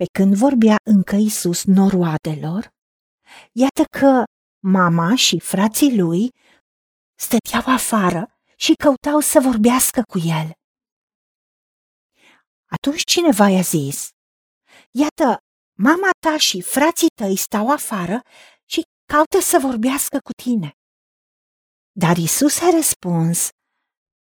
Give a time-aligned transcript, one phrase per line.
[0.00, 2.68] Pe când vorbea încă Isus noroadelor,
[3.52, 4.24] iată că
[4.62, 6.30] mama și frații lui
[7.18, 10.52] stăteau afară și căutau să vorbească cu el.
[12.66, 14.08] Atunci cineva i-a zis,
[14.90, 15.38] iată,
[15.78, 18.20] mama ta și frații tăi stau afară
[18.64, 18.82] și
[19.12, 20.70] caută să vorbească cu tine.
[21.92, 23.48] Dar Isus a răspuns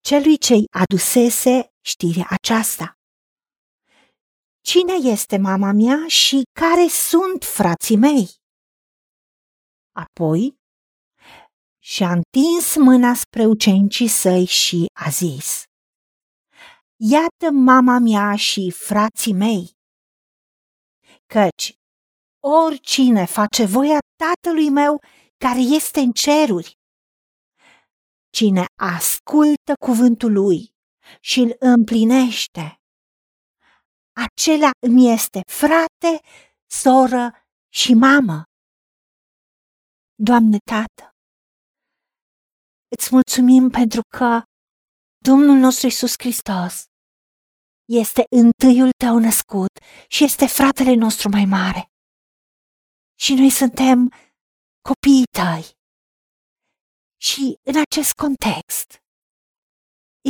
[0.00, 2.95] celui ce-i adusese știrea aceasta.
[4.70, 8.28] Cine este mama mea și care sunt frații mei?
[9.92, 10.56] Apoi
[11.82, 15.62] și-a întins mâna spre ucenicii săi și a zis,
[16.96, 19.70] Iată mama mea și frații mei,
[21.26, 21.74] căci
[22.44, 25.00] oricine face voia tatălui meu
[25.44, 26.78] care este în ceruri,
[28.30, 30.74] cine ascultă cuvântul lui
[31.20, 32.80] și îl împlinește,
[34.36, 36.12] acela îmi este frate,
[36.70, 37.24] soră
[37.72, 38.42] și mamă.
[40.14, 41.04] Doamne Tată,
[42.96, 44.42] îți mulțumim pentru că
[45.28, 46.84] Domnul nostru Isus Hristos
[48.02, 49.72] este întâiul tău născut
[50.08, 51.82] și este fratele nostru mai mare.
[53.18, 53.98] Și noi suntem
[54.88, 55.64] copiii tăi.
[57.26, 58.88] Și în acest context,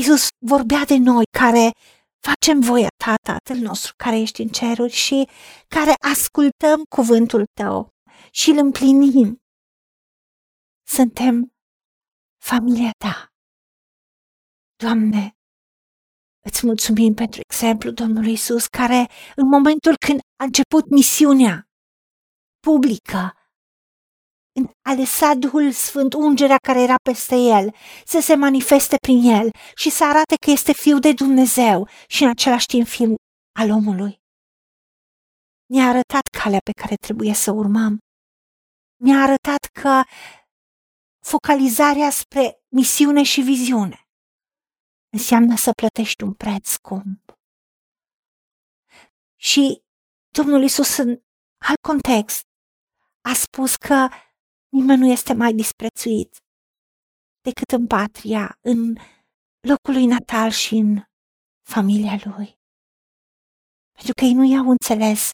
[0.00, 1.70] Isus vorbea de noi care
[2.28, 5.28] facem voia ta, Tatăl nostru care ești în ceruri și
[5.68, 7.88] care ascultăm cuvântul tău
[8.30, 9.40] și îl împlinim.
[10.88, 11.52] Suntem
[12.44, 13.26] familia ta.
[14.82, 15.36] Doamne,
[16.44, 21.68] îți mulțumim pentru exemplu Domnului Isus, care în momentul când a început misiunea
[22.60, 23.35] publică,
[24.82, 29.90] a lăsat Duhul Sfânt, ungerea care era peste el, să se manifeste prin el și
[29.90, 33.14] să arate că este Fiul de Dumnezeu și în același timp Fiul
[33.58, 34.18] al omului.
[35.66, 37.98] Ne-a arătat calea pe care trebuie să urmăm.
[38.96, 40.02] Ne-a arătat că
[41.24, 44.00] focalizarea spre misiune și viziune
[45.12, 47.32] înseamnă să plătești un preț scump.
[49.36, 49.82] Și
[50.28, 51.20] Domnul Isus în
[51.68, 52.42] alt context
[53.20, 54.08] a spus că
[54.76, 56.32] nimeni nu este mai disprețuit
[57.40, 58.80] decât în patria, în
[59.70, 60.90] locul lui natal și în
[61.74, 62.48] familia lui.
[63.96, 65.30] Pentru că ei nu i-au înțeles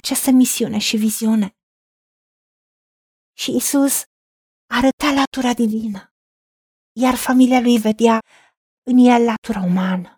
[0.00, 1.48] această misiune și viziune.
[3.40, 3.94] Și Isus
[4.78, 6.02] arăta latura divină,
[7.02, 8.16] iar familia lui vedea
[8.90, 10.10] în el latura umană.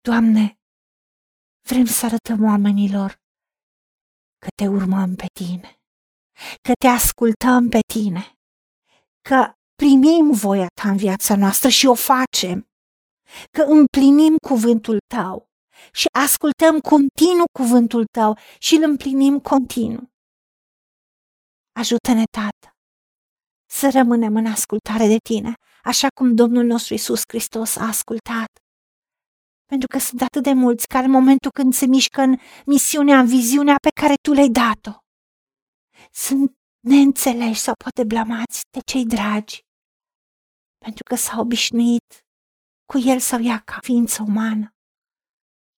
[0.00, 0.44] Doamne,
[1.68, 3.10] vrem să arătăm oamenilor
[4.38, 5.80] că te urmăm pe tine,
[6.62, 8.36] că te ascultăm pe tine,
[9.28, 12.68] că primim voia ta în viața noastră și o facem,
[13.50, 15.48] că împlinim cuvântul tău
[15.92, 20.10] și ascultăm continuu cuvântul tău și îl împlinim continuu.
[21.72, 22.76] Ajută-ne, Tată,
[23.70, 25.52] să rămânem în ascultare de tine,
[25.82, 28.50] așa cum Domnul nostru Isus Hristos a ascultat.
[29.64, 32.36] Pentru că sunt atât de mulți care în momentul când se mișcă în
[32.66, 34.92] misiunea, în viziunea pe care tu le-ai dat-o,
[36.16, 39.64] sunt neînțeleși sau poate blamați de cei dragi,
[40.78, 42.24] pentru că s-au obișnuit
[42.84, 44.70] cu el sau ea ca ființă umană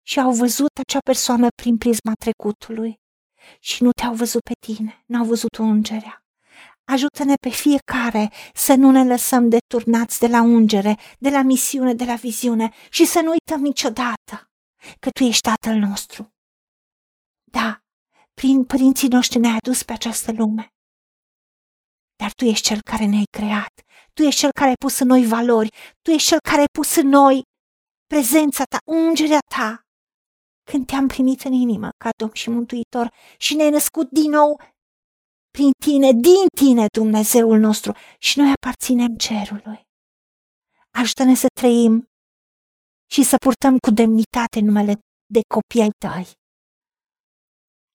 [0.06, 3.00] și au văzut acea persoană prin prisma trecutului
[3.60, 6.22] și nu te-au văzut pe tine, n-au văzut ungerea.
[6.84, 12.04] Ajută-ne pe fiecare să nu ne lăsăm deturnați de la ungere, de la misiune, de
[12.04, 14.50] la viziune și să nu uităm niciodată
[15.00, 16.32] că Tu ești Tatăl nostru.
[17.44, 17.82] Da,
[18.40, 20.64] prin părinții noștri ne-ai adus pe această lume.
[22.20, 23.74] Dar Tu ești Cel care ne-ai creat,
[24.14, 25.68] Tu ești Cel care ai pus în noi valori,
[26.02, 27.42] Tu ești Cel care ai pus în noi
[28.06, 29.80] prezența Ta, ungerea Ta.
[30.70, 34.60] Când te-am primit în inimă ca Domn și Mântuitor și ne-ai născut din nou
[35.50, 39.80] prin tine, din tine, Dumnezeul nostru, și noi aparținem cerului.
[41.00, 42.08] Ajută-ne să trăim
[43.10, 44.92] și să purtăm cu demnitate numele
[45.26, 46.26] de copii ai tăi.